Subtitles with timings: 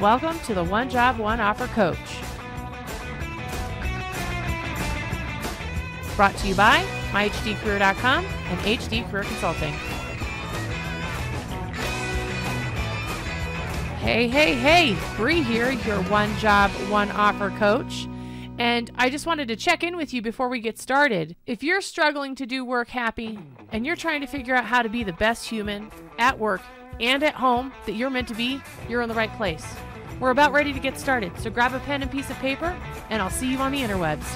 [0.00, 1.98] Welcome to the One Job, One Offer Coach.
[6.14, 9.72] Brought to you by myhdcareer.com and HD Career Consulting.
[13.98, 18.06] Hey, hey, hey, Bree here, your One Job, One Offer Coach.
[18.56, 21.34] And I just wanted to check in with you before we get started.
[21.44, 23.36] If you're struggling to do work happy
[23.72, 25.90] and you're trying to figure out how to be the best human
[26.20, 26.60] at work
[27.00, 29.66] and at home that you're meant to be, you're in the right place.
[30.20, 32.76] We're about ready to get started, so grab a pen and piece of paper,
[33.08, 34.26] and I'll see you on the interwebs.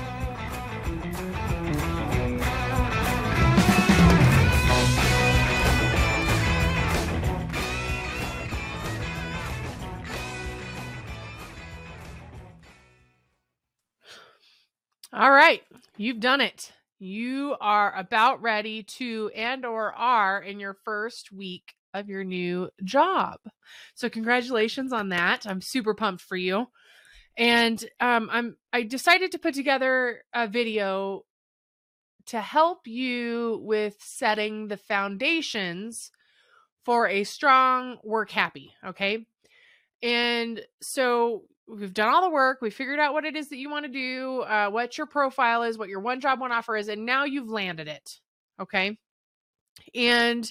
[15.12, 15.62] All right,
[15.96, 16.72] you've done it.
[16.98, 22.70] You are about ready to and or are in your first week of your new
[22.84, 23.38] job.
[23.94, 25.46] So congratulations on that.
[25.46, 26.66] I'm super pumped for you.
[27.36, 31.24] And um, I'm I decided to put together a video
[32.26, 36.10] to help you with setting the foundations
[36.84, 38.74] for a strong work happy.
[38.84, 39.26] Okay.
[40.02, 42.58] And so we've done all the work.
[42.60, 45.62] We figured out what it is that you want to do, uh, what your profile
[45.62, 48.20] is, what your one job, one offer is, and now you've landed it.
[48.60, 48.98] Okay.
[49.94, 50.50] And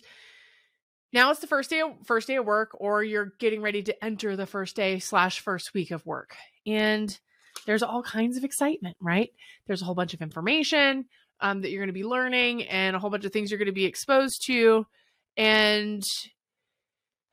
[1.13, 4.03] now it's the first day of, first day of work, or you're getting ready to
[4.03, 6.35] enter the first day slash first week of work.
[6.65, 7.17] And
[7.65, 9.29] there's all kinds of excitement, right?
[9.67, 11.05] There's a whole bunch of information
[11.41, 13.65] um, that you're going to be learning and a whole bunch of things you're going
[13.65, 14.85] to be exposed to.
[15.37, 16.03] And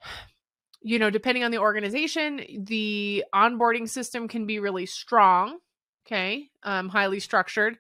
[0.80, 5.58] you know, depending on the organization, the onboarding system can be really strong,
[6.06, 7.76] okay, um, highly structured.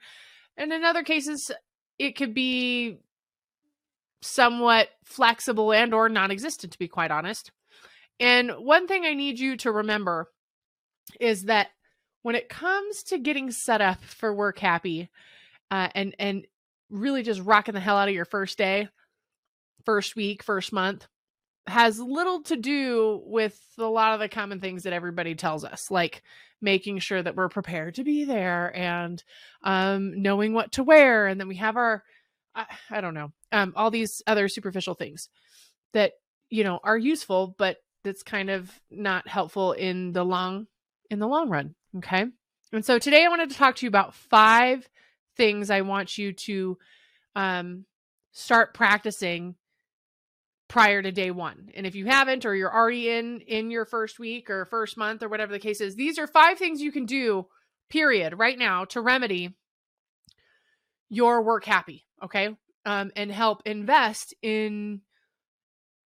[0.56, 1.50] And in other cases,
[1.98, 2.98] it could be
[4.20, 7.50] somewhat flexible and or non-existent to be quite honest.
[8.20, 10.28] And one thing I need you to remember
[11.20, 11.68] is that
[12.22, 15.08] when it comes to getting set up for work happy
[15.70, 16.46] uh, and and
[16.90, 18.88] really just rocking the hell out of your first day,
[19.84, 21.06] first week, first month,
[21.66, 25.90] has little to do with a lot of the common things that everybody tells us,
[25.90, 26.22] like
[26.60, 29.22] making sure that we're prepared to be there and
[29.62, 32.02] um, knowing what to wear, and then we have our,
[32.54, 35.28] I, I don't know, um, all these other superficial things
[35.92, 36.12] that
[36.50, 40.66] you know are useful, but that's kind of not helpful in the long
[41.10, 41.74] in the long run.
[41.98, 42.26] Okay,
[42.72, 44.88] and so today I wanted to talk to you about five
[45.36, 46.78] things I want you to
[47.36, 47.84] um,
[48.32, 49.54] start practicing
[50.68, 51.70] prior to day one.
[51.74, 55.22] And if you haven't, or you're already in in your first week or first month
[55.22, 57.46] or whatever the case is, these are five things you can do,
[57.88, 59.54] period, right now to remedy
[61.08, 62.04] your work happy.
[62.22, 62.56] Okay.
[62.84, 65.02] Um, and help invest in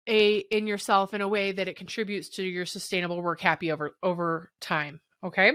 [0.06, 3.96] a in yourself in a way that it contributes to your sustainable work happy over
[4.02, 5.00] over time.
[5.22, 5.52] Okay.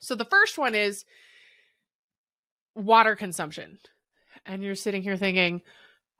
[0.00, 1.04] So the first one is
[2.74, 3.78] water consumption.
[4.44, 5.62] And you're sitting here thinking,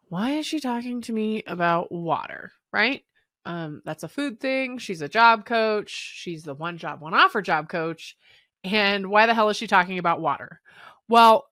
[0.08, 2.52] why is she talking to me about water?
[2.72, 3.02] Right?
[3.44, 4.78] Um, that's a food thing.
[4.78, 5.90] She's a job coach.
[5.90, 8.16] She's the one job, one offer job coach.
[8.62, 10.60] And why the hell is she talking about water?
[11.08, 11.46] Well,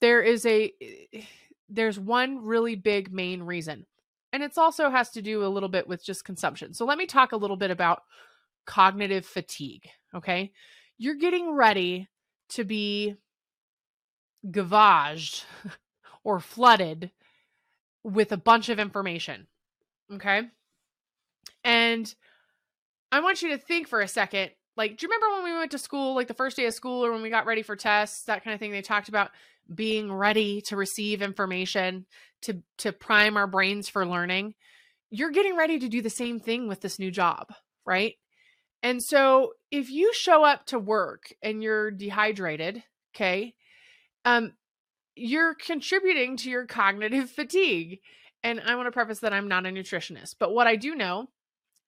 [0.00, 1.22] there is a eh,
[1.68, 3.86] there's one really big main reason.
[4.32, 6.74] And it's also has to do a little bit with just consumption.
[6.74, 8.02] So let me talk a little bit about
[8.64, 10.52] cognitive fatigue, okay?
[10.98, 12.08] You're getting ready
[12.50, 13.16] to be
[14.50, 15.44] gavaged
[16.24, 17.10] or flooded
[18.04, 19.46] with a bunch of information.
[20.12, 20.42] Okay.
[21.64, 22.12] And
[23.12, 24.50] I want you to think for a second.
[24.76, 27.04] Like, do you remember when we went to school, like the first day of school,
[27.04, 28.70] or when we got ready for tests, that kind of thing?
[28.70, 29.30] They talked about
[29.74, 32.06] being ready to receive information,
[32.42, 34.54] to to prime our brains for learning.
[35.10, 37.52] You're getting ready to do the same thing with this new job,
[37.84, 38.14] right?
[38.82, 42.82] And so if you show up to work and you're dehydrated,
[43.14, 43.54] okay,
[44.24, 44.52] um,
[45.16, 48.00] you're contributing to your cognitive fatigue.
[48.42, 51.28] And I want to preface that I'm not a nutritionist, but what I do know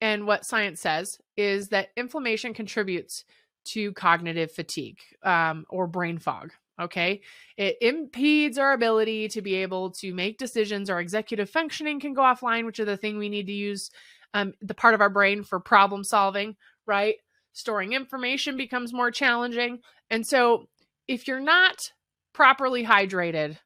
[0.02, 3.24] and what science says is that inflammation contributes
[3.64, 6.52] to cognitive fatigue um, or brain fog.
[6.82, 7.22] Okay.
[7.56, 10.90] It impedes our ability to be able to make decisions.
[10.90, 13.90] Our executive functioning can go offline, which are the thing we need to use
[14.34, 16.56] um, the part of our brain for problem solving,
[16.86, 17.16] right?
[17.52, 19.80] Storing information becomes more challenging.
[20.10, 20.68] And so
[21.06, 21.92] if you're not
[22.32, 23.58] properly hydrated,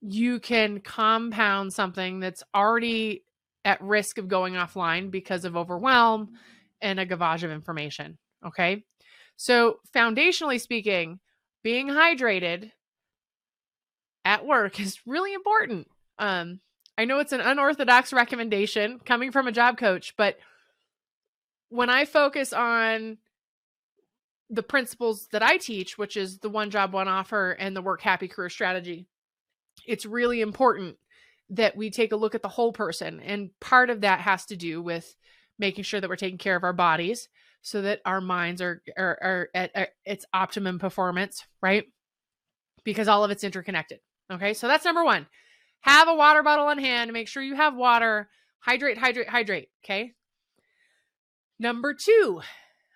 [0.00, 3.24] you can compound something that's already
[3.64, 6.30] at risk of going offline because of overwhelm
[6.80, 8.18] and a gavage of information.
[8.46, 8.84] Okay.
[9.36, 11.20] So, foundationally speaking,
[11.62, 12.72] being hydrated
[14.24, 15.88] at work is really important.
[16.18, 16.60] Um,
[16.96, 20.38] I know it's an unorthodox recommendation coming from a job coach, but
[21.68, 23.18] when I focus on
[24.50, 28.00] the principles that I teach, which is the one job, one offer and the work
[28.00, 29.06] happy career strategy,
[29.86, 30.96] it's really important
[31.50, 33.20] that we take a look at the whole person.
[33.20, 35.14] And part of that has to do with
[35.58, 37.28] making sure that we're taking care of our bodies
[37.68, 41.84] so that our minds are, are, are at, at its optimum performance, right?
[42.84, 44.00] Because all of it's interconnected.
[44.32, 44.54] Okay.
[44.54, 45.26] So that's number one.
[45.80, 47.12] Have a water bottle on hand.
[47.12, 48.28] Make sure you have water.
[48.60, 49.68] Hydrate, hydrate, hydrate.
[49.84, 50.12] Okay.
[51.58, 52.40] Number two,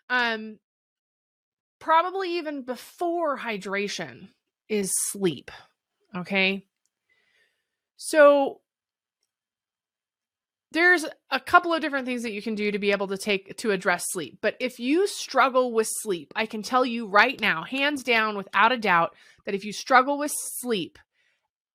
[0.09, 0.59] um,
[1.79, 4.29] probably even before hydration
[4.69, 5.51] is sleep.
[6.17, 6.67] Okay.
[7.97, 8.61] So
[10.73, 13.57] there's a couple of different things that you can do to be able to take
[13.59, 14.39] to address sleep.
[14.41, 18.73] But if you struggle with sleep, I can tell you right now, hands down, without
[18.73, 19.15] a doubt,
[19.45, 20.99] that if you struggle with sleep,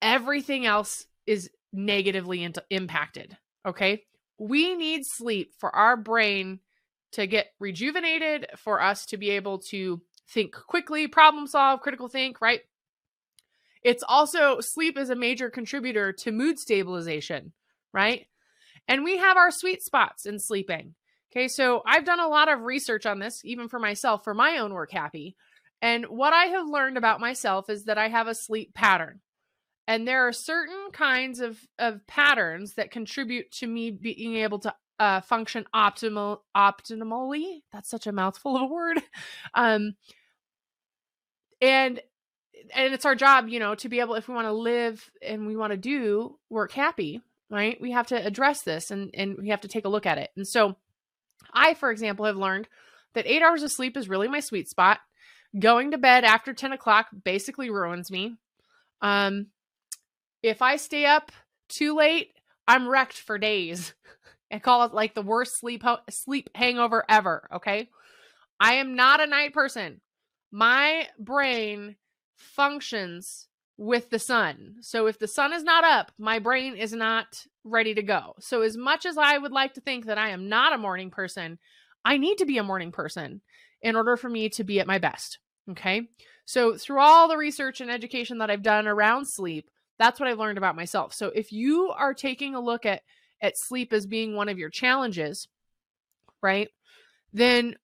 [0.02, 3.38] everything else is negatively in- impacted.
[3.66, 4.04] Okay.
[4.38, 6.60] We need sleep for our brain
[7.14, 12.42] to get rejuvenated, for us to be able to think quickly, problem solve, critical think,
[12.42, 12.62] right?
[13.84, 17.54] It's also sleep is a major contributor to mood stabilization,
[17.94, 18.28] right?
[18.88, 20.96] And we have our sweet spots in sleeping.
[21.32, 24.58] Okay, so I've done a lot of research on this, even for myself, for my
[24.58, 25.36] own work happy.
[25.82, 29.20] And what I have learned about myself is that I have a sleep pattern.
[29.88, 34.74] And there are certain kinds of, of patterns that contribute to me being able to
[35.00, 37.62] uh, function optimal optimally.
[37.72, 39.02] That's such a mouthful of a word.
[39.54, 39.96] Um,
[41.62, 42.00] and
[42.74, 45.48] and it's our job, you know, to be able if we want to live and
[45.48, 47.80] we want to do work happy, right?
[47.80, 50.32] We have to address this and and we have to take a look at it.
[50.36, 50.78] And so,
[51.54, 52.68] I, for example, have learned
[53.14, 55.00] that eight hours of sleep is really my sweet spot.
[55.58, 58.36] Going to bed after ten o'clock basically ruins me.
[59.02, 59.48] Um,
[60.44, 61.32] if I stay up
[61.70, 62.32] too late,
[62.68, 63.94] I'm wrecked for days.
[64.52, 67.90] I call it like the worst sleep sleep hangover ever, okay?
[68.60, 70.02] I am not a night person.
[70.52, 71.98] My brain
[72.36, 73.47] functions
[73.78, 74.76] with the sun.
[74.82, 78.34] So if the sun is not up, my brain is not ready to go.
[78.40, 81.12] So as much as I would like to think that I am not a morning
[81.12, 81.60] person,
[82.04, 83.42] I need to be a morning person
[83.82, 85.40] in order for me to be at my best.
[85.70, 86.10] Okay?
[86.46, 89.70] So through all the research and education that I've done around sleep,
[90.00, 91.14] that's what I've learned about myself.
[91.14, 93.02] So if you are taking a look at
[93.42, 95.48] at sleep as being one of your challenges,
[96.42, 96.70] right?
[97.34, 97.76] Then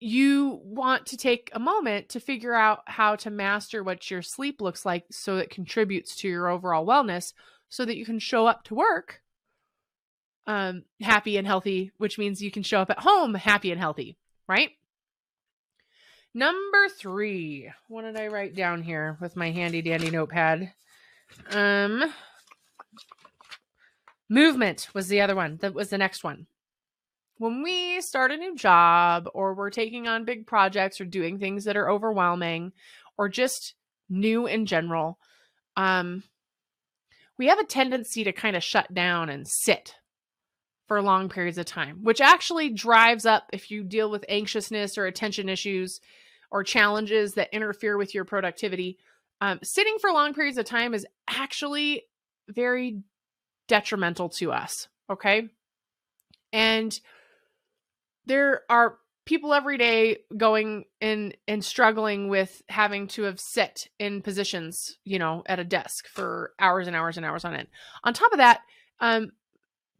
[0.00, 4.60] you want to take a moment to figure out how to master what your sleep
[4.60, 7.32] looks like so it contributes to your overall wellness
[7.68, 9.20] so that you can show up to work
[10.46, 14.16] um happy and healthy which means you can show up at home happy and healthy
[14.48, 14.70] right?
[16.32, 20.72] Number 3 what did i write down here with my handy dandy notepad?
[21.50, 22.12] Um
[24.28, 26.46] movement was the other one that was the next one
[27.38, 31.64] when we start a new job or we're taking on big projects or doing things
[31.64, 32.72] that are overwhelming
[33.16, 33.74] or just
[34.08, 35.18] new in general,
[35.76, 36.22] um,
[37.38, 39.94] we have a tendency to kind of shut down and sit
[40.88, 45.06] for long periods of time, which actually drives up if you deal with anxiousness or
[45.06, 46.00] attention issues
[46.50, 48.98] or challenges that interfere with your productivity.
[49.40, 52.04] Um, sitting for long periods of time is actually
[52.48, 53.02] very
[53.68, 54.88] detrimental to us.
[55.10, 55.48] Okay.
[56.52, 56.98] And
[58.28, 64.22] there are people every day going in and struggling with having to have sit in
[64.22, 67.68] positions, you know, at a desk for hours and hours and hours on end.
[68.04, 68.60] On top of that,
[69.00, 69.32] um,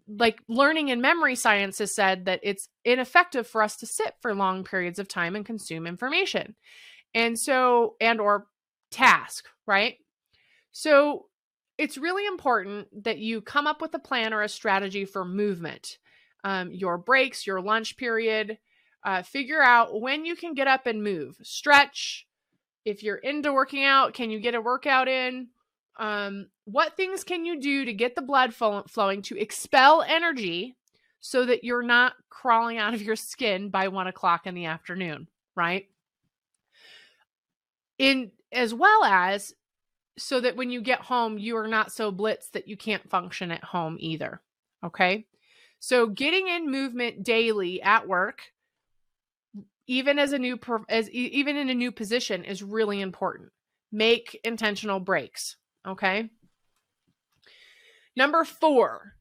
[0.08, 4.34] like learning and memory science has said that it's ineffective for us to sit for
[4.34, 6.54] long periods of time and consume information.
[7.14, 8.46] And so, and or
[8.90, 9.96] task, right?
[10.72, 11.26] So
[11.76, 15.98] it's really important that you come up with a plan or a strategy for movement
[16.44, 18.58] um, your breaks, your lunch period.
[19.04, 22.26] Uh, figure out when you can get up and move, stretch.
[22.84, 25.48] If you're into working out, can you get a workout in?
[25.98, 30.76] Um, what things can you do to get the blood flow- flowing to expel energy
[31.20, 35.28] so that you're not crawling out of your skin by one o'clock in the afternoon,
[35.56, 35.88] right?
[37.98, 39.54] In as well as
[40.16, 43.50] so that when you get home, you are not so blitzed that you can't function
[43.50, 44.40] at home either.
[44.84, 45.26] Okay.
[45.80, 48.42] So getting in movement daily at work,
[49.86, 50.58] even as a new
[50.88, 53.50] as even in a new position is really important.
[53.90, 55.56] Make intentional breaks,
[55.86, 56.28] okay?
[58.14, 59.14] Number 4.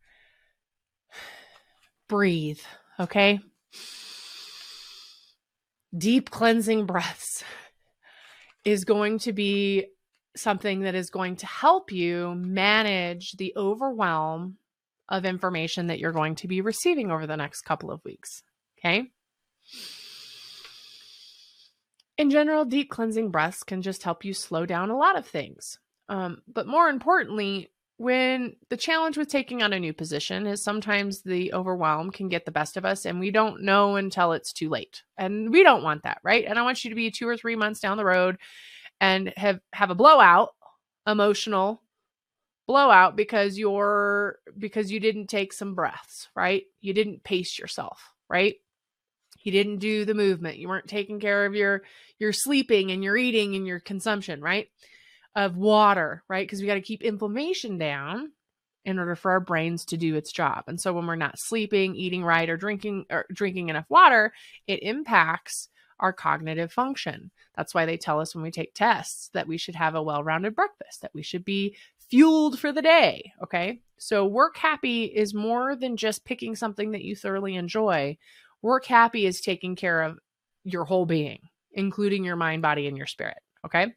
[2.09, 2.59] Breathe,
[2.99, 3.39] okay?
[5.97, 7.43] Deep cleansing breaths
[8.65, 9.85] is going to be
[10.35, 14.57] something that is going to help you manage the overwhelm
[15.09, 18.43] of information that you're going to be receiving over the next couple of weeks.
[18.79, 19.11] Okay.
[22.17, 25.77] In general, deep cleansing breaths can just help you slow down a lot of things.
[26.09, 31.21] Um, but more importantly, when the challenge with taking on a new position is sometimes
[31.21, 34.69] the overwhelm can get the best of us and we don't know until it's too
[34.69, 35.03] late.
[35.17, 36.45] And we don't want that, right?
[36.47, 38.37] And I want you to be 2 or 3 months down the road
[39.01, 40.49] and have have a blowout,
[41.07, 41.81] emotional
[42.67, 46.63] blowout because you're because you didn't take some breaths, right?
[46.81, 48.55] You didn't pace yourself, right?
[49.41, 50.57] You didn't do the movement.
[50.57, 51.83] You weren't taking care of your
[52.19, 54.67] your sleeping and your eating and your consumption, right?
[55.35, 56.45] Of water, right?
[56.45, 58.31] Because we got to keep inflammation down
[58.83, 60.63] in order for our brains to do its job.
[60.67, 64.33] And so when we're not sleeping, eating right or drinking or drinking enough water,
[64.65, 65.69] it impacts
[65.99, 67.31] our cognitive function.
[67.55, 70.55] That's why they tell us when we take tests that we should have a well-rounded
[70.55, 71.75] breakfast, that we should be
[72.09, 73.33] fueled for the day.
[73.43, 73.81] Okay.
[73.97, 78.17] So work happy is more than just picking something that you thoroughly enjoy.
[78.61, 80.19] Work happy is taking care of
[80.63, 81.39] your whole being,
[81.71, 83.37] including your mind, body, and your spirit.
[83.65, 83.93] Okay.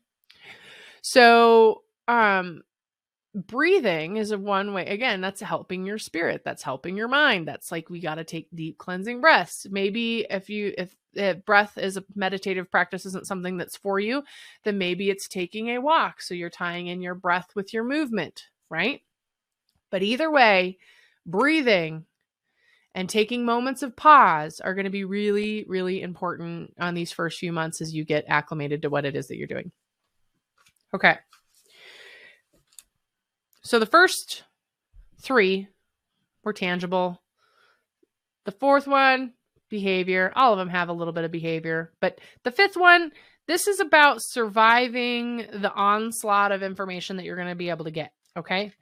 [1.03, 2.63] So, um,
[3.35, 7.71] breathing is a one way again that's helping your spirit that's helping your mind that's
[7.71, 9.67] like we got to take deep cleansing breaths.
[9.71, 14.25] Maybe if you if, if breath is a meditative practice isn't something that's for you
[14.65, 18.49] then maybe it's taking a walk so you're tying in your breath with your movement
[18.69, 19.03] right?
[19.91, 20.79] But either way
[21.25, 22.07] breathing
[22.97, 27.39] and taking moments of pause are going to be really really important on these first
[27.39, 29.71] few months as you get acclimated to what it is that you're doing.
[30.93, 31.17] Okay
[33.63, 34.45] so the first
[35.21, 35.69] three
[36.43, 37.23] were tangible.
[38.45, 39.35] The fourth one,
[39.71, 40.33] behavior.
[40.35, 41.93] All of them have a little bit of behavior.
[42.01, 43.13] But the fifth one,
[43.47, 47.91] this is about surviving the onslaught of information that you're going to be able to
[47.91, 48.13] get.
[48.37, 48.73] Okay.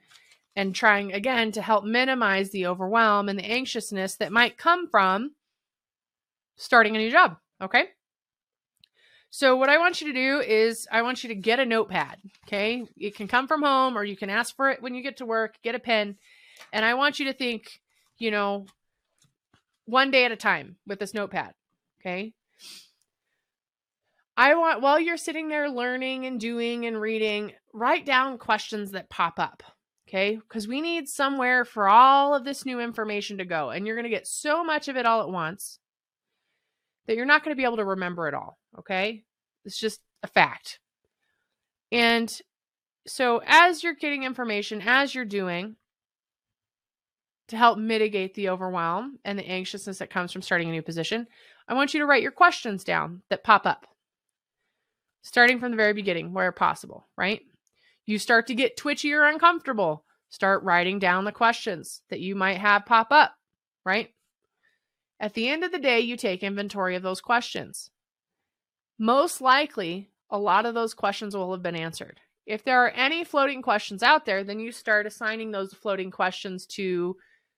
[0.55, 5.31] And trying again to help minimize the overwhelm and the anxiousness that might come from
[6.57, 7.37] starting a new job.
[7.61, 7.85] Okay.
[9.31, 12.17] So what I want you to do is I want you to get a notepad.
[12.47, 12.85] Okay.
[12.97, 15.25] It can come from home or you can ask for it when you get to
[15.25, 16.17] work, get a pen.
[16.73, 17.79] And I want you to think,
[18.17, 18.65] you know,
[19.85, 21.53] one day at a time with this notepad.
[22.01, 22.33] Okay.
[24.35, 29.09] I want, while you're sitting there learning and doing and reading, write down questions that
[29.09, 29.63] pop up.
[30.07, 30.37] Okay.
[30.37, 33.69] Because we need somewhere for all of this new information to go.
[33.69, 35.79] And you're going to get so much of it all at once
[37.05, 38.58] that you're not going to be able to remember it all.
[38.77, 39.23] Okay.
[39.65, 40.79] It's just a fact.
[41.91, 42.31] And
[43.07, 45.75] so, as you're getting information, as you're doing
[47.47, 51.27] to help mitigate the overwhelm and the anxiousness that comes from starting a new position,
[51.67, 53.87] I want you to write your questions down that pop up,
[55.23, 57.41] starting from the very beginning where possible, right?
[58.05, 62.57] You start to get twitchy or uncomfortable, start writing down the questions that you might
[62.57, 63.33] have pop up,
[63.85, 64.09] right?
[65.19, 67.89] At the end of the day, you take inventory of those questions.
[68.99, 72.19] Most likely, a lot of those questions will have been answered.
[72.45, 76.65] If there are any floating questions out there, then you start assigning those floating questions
[76.67, 77.15] to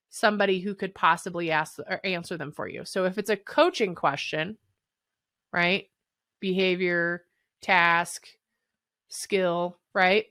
[0.10, 2.86] somebody who could possibly ask or answer them for you.
[2.86, 4.58] So if it's a coaching question,
[5.52, 5.88] right?
[6.40, 7.24] Behavior,
[7.62, 8.28] task,
[9.08, 10.26] skill, right?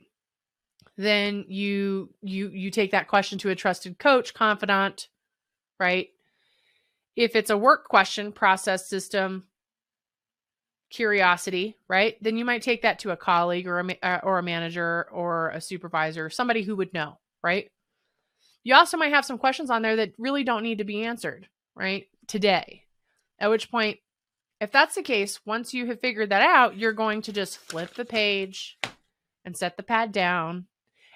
[0.97, 5.09] Then you you you take that question to a trusted coach, confidant,
[5.79, 6.09] right?
[7.17, 9.45] If it's a work question, process system,
[10.91, 12.17] curiosity, right?
[12.21, 15.51] Then you might take that to a colleague or a uh, or a manager or
[15.51, 17.71] a supervisor, somebody who would know, right?
[18.63, 21.49] You also might have some questions on there that really don't need to be answered,
[21.75, 22.09] right?
[22.27, 22.85] Today.
[23.39, 23.99] At which point,
[24.61, 27.95] if that's the case, once you have figured that out, you're going to just flip
[27.95, 28.79] the page
[29.45, 30.67] and set the pad down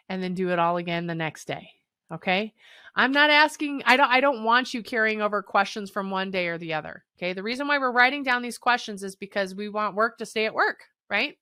[0.09, 1.71] and then do it all again the next day.
[2.11, 2.55] Okay?
[2.97, 6.47] I'm not asking I don't I don't want you carrying over questions from one day
[6.49, 7.05] or the other.
[7.17, 7.33] Okay?
[7.33, 10.47] The reason why we're writing down these questions is because we want work to stay
[10.47, 11.37] at work, right?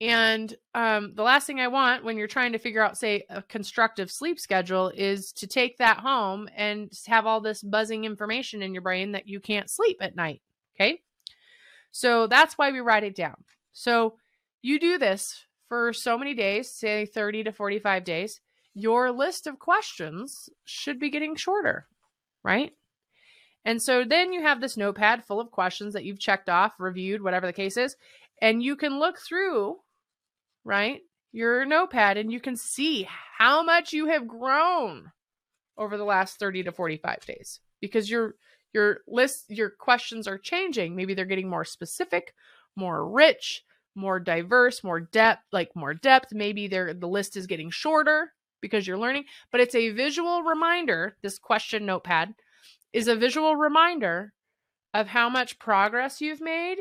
[0.00, 3.42] And um, the last thing I want when you're trying to figure out, say, a
[3.42, 8.72] constructive sleep schedule is to take that home and have all this buzzing information in
[8.72, 10.40] your brain that you can't sleep at night.
[10.74, 11.02] Okay.
[11.92, 13.44] So that's why we write it down.
[13.72, 14.14] So
[14.62, 18.40] you do this for so many days, say 30 to 45 days
[18.74, 21.86] your list of questions should be getting shorter,
[22.42, 22.72] right?
[23.64, 27.22] And so then you have this notepad full of questions that you've checked off, reviewed,
[27.22, 27.96] whatever the case is,
[28.40, 29.76] and you can look through,
[30.64, 31.00] right,
[31.32, 33.06] your notepad and you can see
[33.38, 35.12] how much you have grown
[35.76, 38.34] over the last 30 to 45 days because your
[38.72, 40.94] your list your questions are changing.
[40.94, 42.34] Maybe they're getting more specific,
[42.76, 46.32] more rich, more diverse, more depth, like more depth.
[46.32, 51.16] Maybe they're the list is getting shorter, because you're learning, but it's a visual reminder.
[51.22, 52.34] This question notepad
[52.92, 54.32] is a visual reminder
[54.92, 56.78] of how much progress you've made,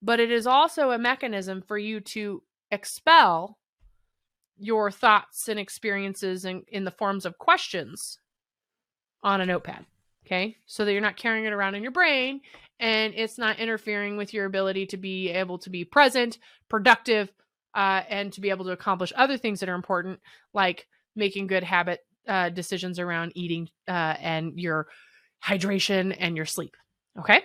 [0.00, 3.58] but it is also a mechanism for you to expel
[4.56, 8.18] your thoughts and experiences in, in the forms of questions
[9.22, 9.84] on a notepad.
[10.26, 10.56] Okay.
[10.66, 12.40] So that you're not carrying it around in your brain
[12.82, 17.30] and it's not interfering with your ability to be able to be present, productive,
[17.74, 20.20] uh, and to be able to accomplish other things that are important,
[20.52, 24.86] like making good habit uh, decisions around eating uh, and your
[25.44, 26.76] hydration and your sleep.
[27.18, 27.42] Okay.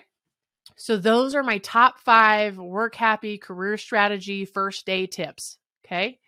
[0.75, 5.57] So, those are my top five work happy career strategy first day tips.
[5.85, 6.19] Okay.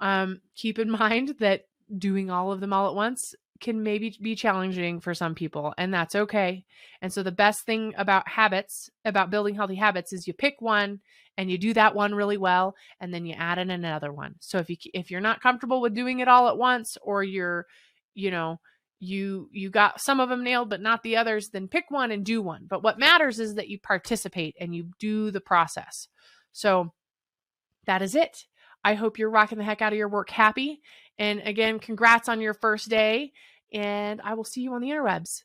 [0.00, 1.62] Um, keep in mind that
[1.96, 5.92] doing all of them all at once can maybe be challenging for some people, and
[5.92, 6.64] that's okay.
[7.00, 11.00] And so, the best thing about habits, about building healthy habits, is you pick one
[11.36, 14.34] and you do that one really well, and then you add in another one.
[14.40, 17.66] So, if you if you're not comfortable with doing it all at once, or you're,
[18.14, 18.58] you know,
[19.00, 22.24] you you got some of them nailed but not the others then pick one and
[22.24, 26.08] do one but what matters is that you participate and you do the process
[26.52, 26.92] so
[27.86, 28.44] that is it
[28.84, 30.80] i hope you're rocking the heck out of your work happy
[31.18, 33.32] and again congrats on your first day
[33.72, 35.42] and i will see you on the interwebs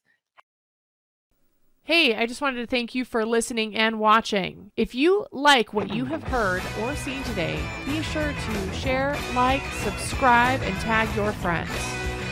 [1.89, 4.71] Hey, I just wanted to thank you for listening and watching.
[4.77, 9.63] If you like what you have heard or seen today, be sure to share, like,
[9.81, 11.71] subscribe, and tag your friends.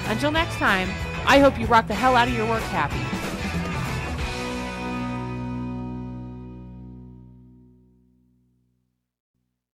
[0.05, 0.89] Until next time,
[1.25, 3.16] I hope you rock the hell out of your work happy.